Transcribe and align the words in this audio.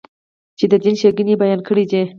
چې 0.57 0.65
د 0.71 0.73
دین 0.83 0.95
ښېګڼې 1.01 1.31
یې 1.35 1.39
بیان 1.41 1.59
کړې 1.67 1.83
دي. 1.91 2.01